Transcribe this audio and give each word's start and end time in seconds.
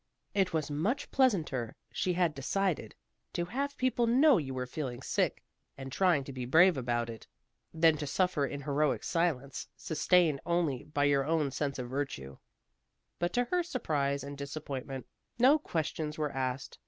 It 0.33 0.51
was 0.51 0.71
much 0.71 1.11
pleasanter, 1.11 1.75
she 1.93 2.13
had 2.13 2.33
decided, 2.33 2.95
to 3.33 3.45
have 3.45 3.77
people 3.77 4.07
know 4.07 4.39
you 4.39 4.51
were 4.51 4.65
feeling 4.65 5.03
sick, 5.03 5.43
and 5.77 5.91
trying 5.91 6.23
to 6.23 6.33
be 6.33 6.43
brave 6.43 6.75
about 6.75 7.07
it, 7.07 7.27
than 7.71 7.97
to 7.97 8.07
suffer 8.07 8.43
in 8.47 8.61
heroic 8.63 9.03
silence, 9.03 9.67
sustained 9.77 10.39
only 10.43 10.85
by 10.85 11.03
your 11.03 11.23
own 11.25 11.51
sense 11.51 11.77
of 11.77 11.87
virtue. 11.87 12.39
But, 13.19 13.31
to 13.33 13.43
her 13.43 13.61
surprise 13.61 14.23
and 14.23 14.35
disappointment, 14.35 15.05
no 15.37 15.59
questions 15.59 16.17
were 16.17 16.31
asked. 16.31 16.79